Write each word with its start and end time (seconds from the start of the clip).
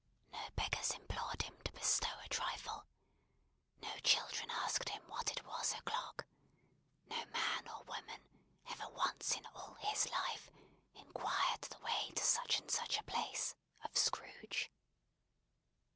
No 0.31 0.39
beggars 0.55 0.89
implored 0.89 1.43
him 1.43 1.59
to 1.63 1.71
bestow 1.73 2.09
a 2.25 2.29
trifle, 2.29 2.87
no 3.83 3.95
children 3.99 4.49
asked 4.49 4.89
him 4.89 5.03
what 5.07 5.31
it 5.31 5.45
was 5.45 5.73
o'clock, 5.75 6.25
no 7.05 7.23
man 7.25 7.67
or 7.67 7.83
woman 7.83 8.23
ever 8.67 8.89
once 8.89 9.35
in 9.37 9.45
all 9.53 9.75
his 9.75 10.09
life 10.09 10.49
inquired 10.95 11.61
the 11.69 11.77
way 11.85 12.09
to 12.15 12.23
such 12.23 12.59
and 12.59 12.71
such 12.71 12.97
a 12.97 13.03
place, 13.03 13.53
of 13.83 13.95
Scrooge. 13.95 14.71